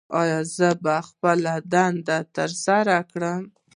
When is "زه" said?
0.55-0.69